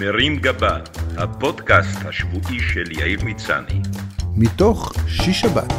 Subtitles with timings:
[0.00, 0.78] מרים גבה,
[1.16, 3.80] הפודקאסט השבועי של יאיר מצני.
[4.36, 5.72] מתוך שיש שבת,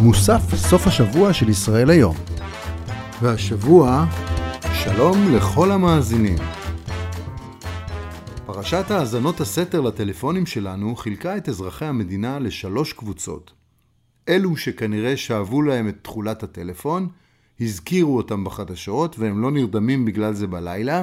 [0.00, 2.16] מוסף סוף השבוע של ישראל היום.
[3.22, 4.04] והשבוע,
[4.74, 6.38] שלום לכל המאזינים.
[8.46, 13.52] פרשת האזנות הסתר לטלפונים שלנו חילקה את אזרחי המדינה לשלוש קבוצות.
[14.28, 17.08] אלו שכנראה שאבו להם את תכולת הטלפון,
[17.60, 21.02] הזכירו אותם בחדשות והם לא נרדמים בגלל זה בלילה,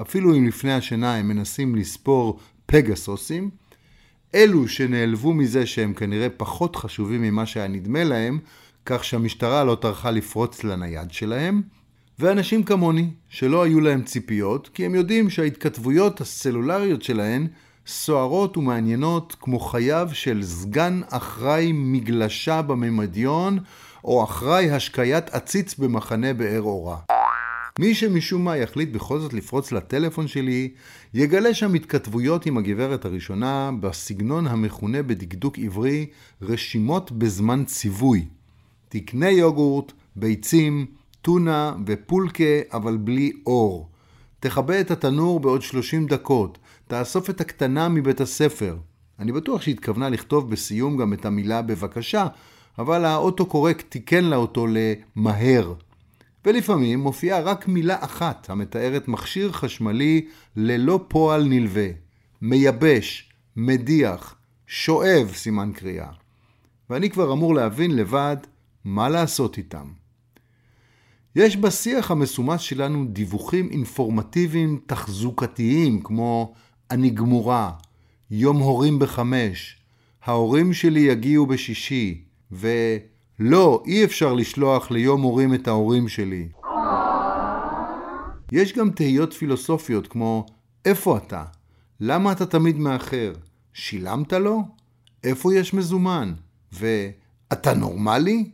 [0.00, 3.50] אפילו אם לפני השינה הם מנסים לספור פגסוסים.
[4.34, 8.38] אלו שנעלבו מזה שהם כנראה פחות חשובים ממה שהיה נדמה להם,
[8.86, 11.62] כך שהמשטרה לא טרחה לפרוץ לנייד שלהם.
[12.18, 17.46] ואנשים כמוני, שלא היו להם ציפיות, כי הם יודעים שההתכתבויות הסלולריות שלהן
[17.86, 23.58] סוערות ומעניינות כמו חייו של סגן אחראי מגלשה בממדיון,
[24.04, 26.96] או אחראי השקיית עציץ במחנה באר אורה.
[27.78, 30.70] מי שמשום מה יחליט בכל זאת לפרוץ לטלפון שלי,
[31.14, 36.06] יגלה שם התכתבויות עם הגברת הראשונה בסגנון המכונה בדקדוק עברי
[36.42, 38.26] רשימות בזמן ציווי.
[38.88, 40.86] תקנה יוגורט, ביצים,
[41.22, 43.88] טונה ופולקה אבל בלי אור.
[44.40, 46.58] תכבה את התנור בעוד 30 דקות.
[46.88, 48.76] תאסוף את הקטנה מבית הספר.
[49.18, 52.26] אני בטוח שהתכוונה לכתוב בסיום גם את המילה בבקשה,
[52.78, 55.74] אבל האוטו-קורקט תיקן לה אותו למהר.
[56.44, 60.26] ולפעמים מופיעה רק מילה אחת המתארת מכשיר חשמלי
[60.56, 61.88] ללא פועל נלווה.
[62.42, 64.34] מייבש, מדיח,
[64.66, 66.10] שואב, סימן קריאה.
[66.90, 68.36] ואני כבר אמור להבין לבד
[68.84, 69.86] מה לעשות איתם.
[71.36, 76.54] יש בשיח המסומס שלנו דיווחים אינפורמטיביים תחזוקתיים כמו
[76.90, 77.72] אני גמורה,
[78.30, 79.76] יום הורים בחמש,
[80.24, 82.24] ההורים שלי יגיעו בשישי,
[83.44, 86.48] ולא, אי אפשר לשלוח ליום הורים את ההורים שלי.
[88.52, 90.46] יש גם תהיות פילוסופיות כמו
[90.84, 91.44] איפה אתה?
[92.00, 93.32] למה אתה תמיד מאחר?
[93.72, 94.62] שילמת לו?
[95.24, 96.34] איפה יש מזומן?
[96.72, 98.50] ואתה נורמלי?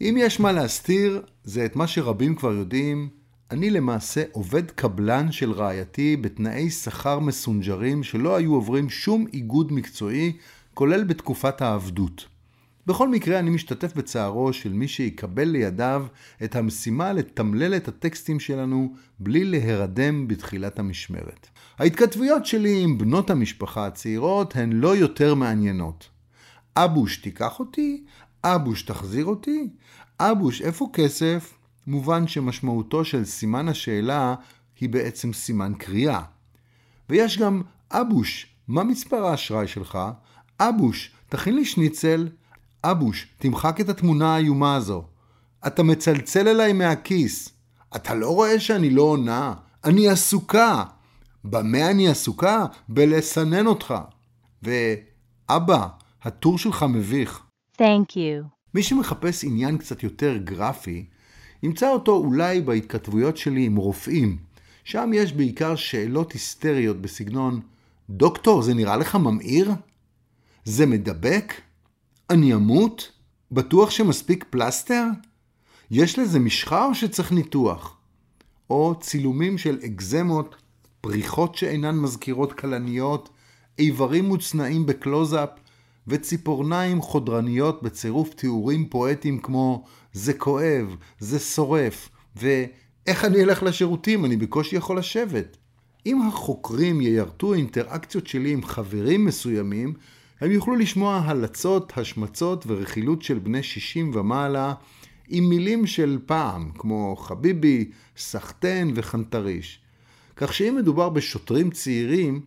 [0.00, 3.08] אם יש מה להסתיר, זה את מה שרבים כבר יודעים.
[3.50, 10.32] אני למעשה עובד קבלן של רעייתי בתנאי שכר מסונג'רים שלא היו עוברים שום איגוד מקצועי,
[10.74, 12.26] כולל בתקופת העבדות.
[12.86, 16.06] בכל מקרה, אני משתתף בצערו של מי שיקבל לידיו
[16.44, 21.46] את המשימה לתמלל את הטקסטים שלנו בלי להירדם בתחילת המשמרת.
[21.78, 26.08] ההתכתבויות שלי עם בנות המשפחה הצעירות הן לא יותר מעניינות.
[26.76, 28.04] אבוש תיקח אותי,
[28.44, 29.68] אבוש תחזיר אותי,
[30.20, 31.54] אבוש איפה כסף?
[31.86, 34.34] מובן שמשמעותו של סימן השאלה
[34.80, 36.22] היא בעצם סימן קריאה.
[37.08, 39.98] ויש גם אבוש, מה מספר האשראי שלך?
[40.60, 42.28] אבוש, תכין לי שניצל.
[42.84, 45.04] אבוש, תמחק את התמונה האיומה הזו.
[45.66, 47.48] אתה מצלצל אליי מהכיס.
[47.96, 49.54] אתה לא רואה שאני לא עונה?
[49.84, 50.84] אני עסוקה.
[51.44, 52.66] במה אני עסוקה?
[52.88, 53.94] בלסנן אותך.
[54.62, 55.86] ואבא,
[56.22, 57.42] הטור שלך מביך.
[57.78, 58.46] Thank you.
[58.74, 61.04] מי שמחפש עניין קצת יותר גרפי,
[61.62, 64.36] ימצא אותו אולי בהתכתבויות שלי עם רופאים.
[64.84, 67.60] שם יש בעיקר שאלות היסטריות בסגנון
[68.10, 69.72] דוקטור, זה נראה לך ממאיר?
[70.64, 71.52] זה מדבק?
[72.30, 73.12] אני אמות?
[73.52, 75.04] בטוח שמספיק פלסטר?
[75.90, 77.96] יש לזה משחה או שצריך ניתוח?
[78.70, 80.56] או צילומים של אקזמות,
[81.00, 83.28] פריחות שאינן מזכירות כלניות,
[83.78, 85.48] איברים מוצנעים בקלוזאפ,
[86.06, 94.36] וציפורניים חודרניות בצירוף תיאורים פואטיים כמו זה כואב, זה שורף, ואיך אני אלך לשירותים, אני
[94.36, 95.56] בקושי יכול לשבת.
[96.06, 99.94] אם החוקרים יירטו אינטראקציות שלי עם חברים מסוימים,
[100.40, 104.74] הם יוכלו לשמוע הלצות, השמצות ורכילות של בני 60 ומעלה,
[105.28, 109.80] עם מילים של פעם, כמו חביבי, סחטן וחנטריש.
[110.36, 112.40] כך שאם מדובר בשוטרים צעירים,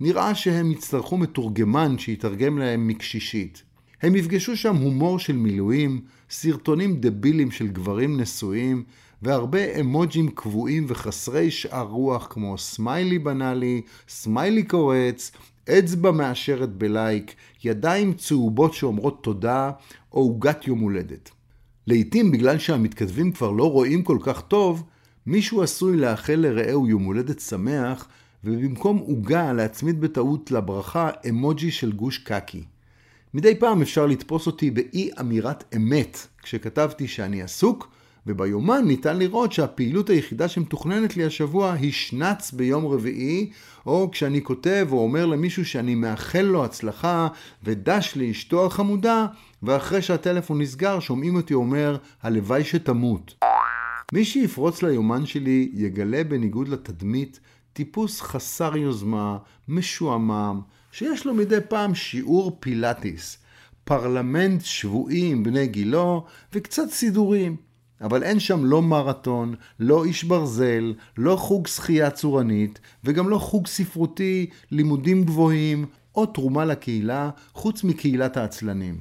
[0.00, 3.62] נראה שהם יצטרכו מתורגמן שיתרגם להם מקשישית.
[4.02, 6.00] הם יפגשו שם הומור של מילואים,
[6.30, 8.84] סרטונים דבילים של גברים נשואים,
[9.22, 15.32] והרבה אמוג'ים קבועים וחסרי שאר רוח כמו סמיילי בנאלי, סמיילי קורץ,
[15.70, 17.34] אצבע מאשרת בלייק,
[17.64, 19.70] ידיים צהובות שאומרות תודה,
[20.12, 21.30] או עוגת יום הולדת.
[21.86, 24.82] לעתים בגלל שהמתכתבים כבר לא רואים כל כך טוב,
[25.26, 28.08] מישהו עשוי לאחל לרעהו יום הולדת שמח,
[28.44, 32.64] ובמקום עוגה להצמיד בטעות לברכה אמוג'י של גוש קקי.
[33.34, 37.88] מדי פעם אפשר לתפוס אותי באי אמירת אמת כשכתבתי שאני עסוק,
[38.26, 43.50] וביומן ניתן לראות שהפעילות היחידה שמתוכננת לי השבוע היא שנץ ביום רביעי,
[43.86, 47.28] או כשאני כותב או אומר למישהו שאני מאחל לו הצלחה
[47.64, 49.26] ודש לאשתו החמודה,
[49.62, 53.34] ואחרי שהטלפון נסגר שומעים אותי אומר הלוואי שתמות.
[54.12, 57.40] מי שיפרוץ ליומן שלי יגלה בניגוד לתדמית
[57.72, 59.38] טיפוס חסר יוזמה,
[59.68, 60.60] משועמם,
[60.92, 63.38] שיש לו מדי פעם שיעור פילאטיס,
[63.84, 67.56] פרלמנט שבועי עם בני גילו וקצת סידורים.
[68.00, 73.66] אבל אין שם לא מרתון, לא איש ברזל, לא חוג שחייה צורנית, וגם לא חוג
[73.66, 79.00] ספרותי, לימודים גבוהים, או תרומה לקהילה, חוץ מקהילת העצלנים.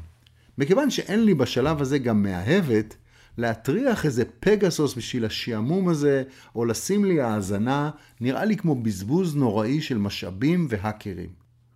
[0.58, 2.96] מכיוון שאין לי בשלב הזה גם מאהבת,
[3.38, 6.24] להטריח איזה פגסוס בשביל השעמום הזה,
[6.56, 7.90] או לשים לי האזנה,
[8.22, 11.30] נראה לי כמו בזבוז נוראי של משאבים והאקרים.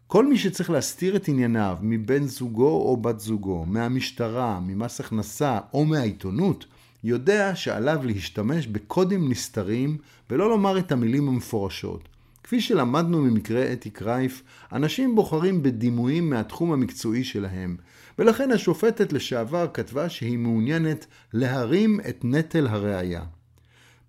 [0.07, 5.85] כל מי שצריך להסתיר את ענייניו מבן זוגו או בת זוגו, מהמשטרה, ממס הכנסה או
[5.85, 6.65] מהעיתונות,
[7.03, 9.97] יודע שעליו להשתמש בקודים נסתרים
[10.29, 12.09] ולא לומר את המילים המפורשות.
[12.43, 17.77] כפי שלמדנו ממקרה אתי קרייף, אנשים בוחרים בדימויים מהתחום המקצועי שלהם,
[18.19, 23.23] ולכן השופטת לשעבר כתבה שהיא מעוניינת להרים את נטל הראייה.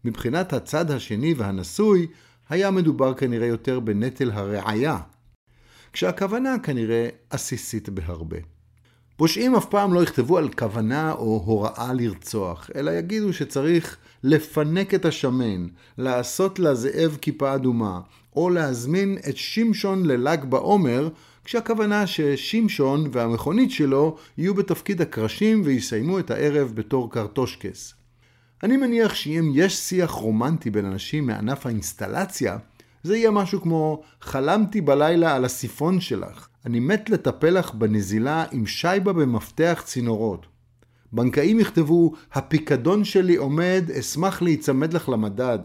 [0.04, 2.06] מבחינת הצד השני והנשוי,
[2.48, 4.98] היה מדובר כנראה יותר בנטל הראייה,
[5.92, 8.57] כשהכוונה כנראה עסיסית בהרבה.
[9.18, 15.04] פושעים אף פעם לא יכתבו על כוונה או הוראה לרצוח, אלא יגידו שצריך לפנק את
[15.04, 15.66] השמן,
[15.98, 18.00] לעשות לזאב כיפה אדומה,
[18.36, 21.08] או להזמין את שמשון לל"ג בעומר,
[21.44, 27.94] כשהכוונה ששמשון והמכונית שלו יהיו בתפקיד הקרשים ויסיימו את הערב בתור קרטושקס.
[28.62, 32.58] אני מניח שאם יש שיח רומנטי בין אנשים מענף האינסטלציה,
[33.02, 38.66] זה יהיה משהו כמו חלמתי בלילה על הסיפון שלך, אני מת לטפל לך בנזילה עם
[38.66, 40.46] שייבה ומפתח צינורות.
[41.12, 45.58] בנקאים יכתבו, הפיקדון שלי עומד, אשמח להיצמד לך למדד.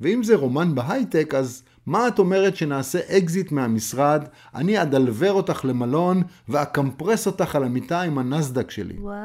[0.00, 4.24] ואם זה רומן בהייטק, אז מה את אומרת שנעשה אקזיט מהמשרד,
[4.54, 8.96] אני אדלבר אותך למלון ואקמפרס אותך על המיטה עם הנאסד"ק שלי.
[8.98, 9.16] What?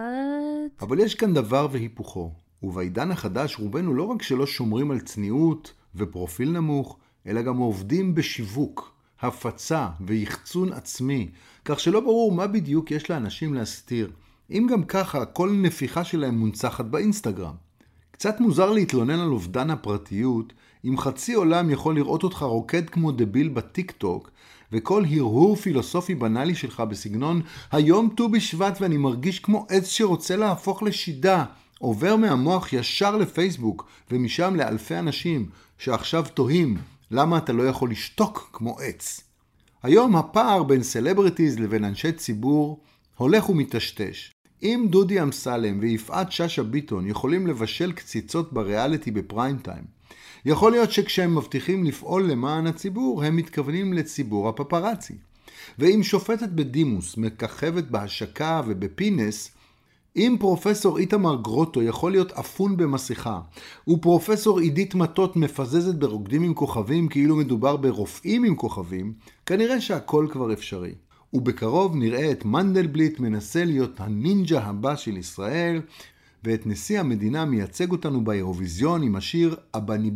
[0.82, 2.32] אבל יש כאן דבר והיפוכו,
[2.64, 8.99] ובעידן החדש רובנו לא רק שלא שומרים על צניעות ופרופיל נמוך, אלא גם עובדים בשיווק,
[9.22, 11.30] הפצה ויחצון עצמי,
[11.66, 14.12] כך שלא ברור מה בדיוק יש לאנשים להסתיר.
[14.52, 17.54] אם גם ככה, כל נפיחה שלהם מונצחת באינסטגרם.
[18.12, 20.54] קצת מוזר להתלונן על אובדן הפרטיות,
[20.86, 24.32] אם חצי עולם יכול לראות אותך רוקד כמו דביל בטיק טוק,
[24.72, 27.42] וכל הרהור פילוסופי בנאלי שלך בסגנון
[27.72, 31.46] היום ט"ו בשבט ואני מרגיש כמו עץ שרוצה להפוך לשידה,
[31.80, 36.78] עובר מהמוח ישר לפייסבוק, ומשם לאלפי אנשים שעכשיו תוהים
[37.12, 39.22] למה אתה לא יכול לשתוק כמו עץ.
[39.84, 42.80] היום הפער בין סלבריטיז לבין אנשי ציבור
[43.16, 44.32] הולך ומטשטש.
[44.64, 49.84] אם דודי אמסלם ויפעת שאשא ביטון יכולים לבשל קציצות בריאליטי בפריים טיים,
[50.46, 55.14] יכול להיות שכשהם מבטיחים לפעול למען הציבור, הם מתכוונים לציבור הפפרצי.
[55.80, 59.52] ואם שופטת בדימוס מככבת בהשקה ובפינס,
[60.16, 63.40] אם פרופסור איתמר גרוטו יכול להיות אפון במסכה,
[63.88, 69.14] ופרופסור עידית מטות מפזזת ברוקדים עם כוכבים כאילו מדובר ברופאים עם כוכבים,
[69.46, 70.94] כנראה שהכל כבר אפשרי.
[71.34, 75.82] ובקרוב נראה את מנדלבליט מנסה להיות הנינג'ה הבא של ישראל,
[76.44, 80.12] ואת נשיא המדינה מייצג אותנו באירוויזיון עם השיר אבני.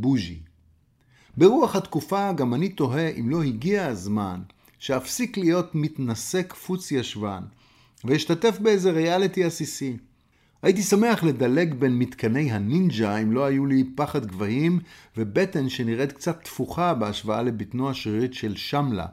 [1.37, 4.41] ברוח התקופה גם אני תוהה אם לא הגיע הזמן
[4.79, 7.43] שאפסיק להיות מתנשא קפוץ ישבן,
[8.05, 9.97] ואשתתף באיזה ריאליטי עסיסי.
[10.61, 14.79] הייתי שמח לדלג בין מתקני הנינג'ה אם לא היו לי פחד גבהים
[15.17, 19.05] ובטן שנראית קצת תפוחה בהשוואה לבטנו השרירית של שמלה,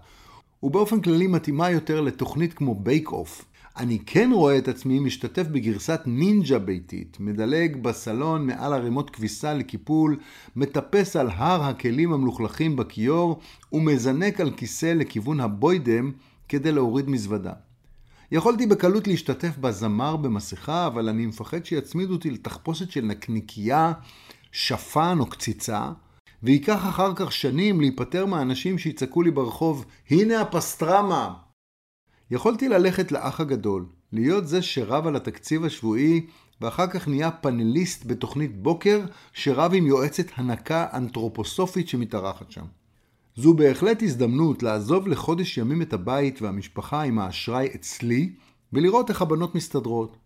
[0.62, 3.44] ובאופן כללי מתאימה יותר לתוכנית כמו Bake Off.
[3.76, 10.16] אני כן רואה את עצמי משתתף בגרסת נינג'ה ביתית, מדלג בסלון מעל ערימות כביסה לקיפול,
[10.56, 13.40] מטפס על הר הכלים המלוכלכים בכיור
[13.72, 16.10] ומזנק על כיסא לכיוון הבוידם
[16.48, 17.52] כדי להוריד מזוודה.
[18.32, 23.92] יכולתי בקלות להשתתף בזמר במסכה, אבל אני מפחד שיצמידו אותי לתחפושת של נקניקייה,
[24.52, 25.92] שפן או קציצה,
[26.42, 31.34] וייקח אחר כך שנים להיפטר מהאנשים שיצעקו לי ברחוב, הנה הפסטרמה!
[32.30, 36.26] יכולתי ללכת לאח הגדול, להיות זה שרב על התקציב השבועי,
[36.60, 39.00] ואחר כך נהיה פאנליסט בתוכנית בוקר,
[39.32, 42.64] שרב עם יועצת הנקה אנתרופוסופית שמתארחת שם.
[43.40, 48.32] זו בהחלט הזדמנות לעזוב לחודש ימים את הבית והמשפחה עם האשראי אצלי,
[48.72, 50.16] ולראות איך הבנות מסתדרות.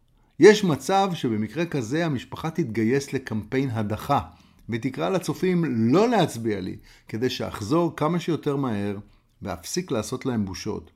[0.40, 4.20] יש מצב שבמקרה כזה המשפחה תתגייס לקמפיין הדחה,
[4.68, 6.76] ותקרא לצופים לא להצביע לי,
[7.08, 8.96] כדי שאחזור כמה שיותר מהר,
[9.42, 10.90] ואפסיק לעשות להם בושות.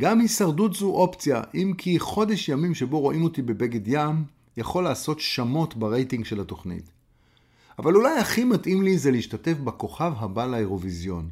[0.00, 4.24] גם הישרדות זו אופציה, אם כי חודש ימים שבו רואים אותי בבגד ים,
[4.56, 7.01] יכול לעשות שמות ברייטינג של התוכנית.
[7.78, 11.28] אבל אולי הכי מתאים לי זה להשתתף בכוכב הבא לאירוויזיון.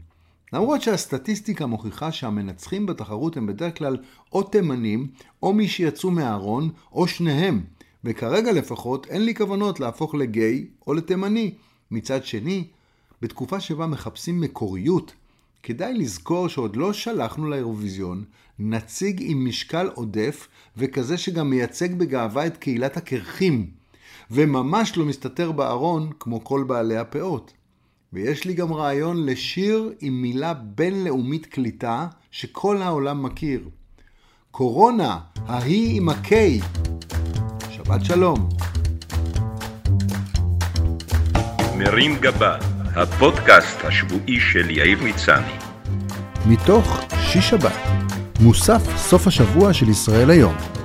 [0.53, 3.97] למרות שהסטטיסטיקה מוכיחה שהמנצחים בתחרות הם בדרך כלל
[4.33, 5.09] או תימנים,
[5.43, 7.63] או מי שיצאו מהארון, או שניהם,
[8.05, 11.55] וכרגע לפחות אין לי כוונות להפוך לגיי או לתימני.
[11.91, 12.65] מצד שני,
[13.23, 15.13] בתקופה שבה מחפשים מקוריות,
[15.63, 18.25] כדאי לזכור שעוד לא שלחנו לאירוויזיון
[18.59, 23.71] נציג עם משקל עודף וכזה שגם מייצג בגאווה את קהילת הקרחים,
[24.31, 27.53] וממש לא מסתתר בארון כמו כל בעלי הפאות.
[28.13, 33.69] ויש לי גם רעיון לשיר עם מילה בינלאומית קליטה שכל העולם מכיר.
[34.51, 36.33] קורונה, ההיא עם ה-K.
[37.71, 38.49] שבת שלום.
[41.79, 42.57] מרים גבה,
[42.97, 45.53] הפודקאסט השבועי של יאיר מצני.
[46.47, 47.79] מתוך שיש שבת,
[48.41, 50.80] מוסף סוף השבוע של ישראל היום.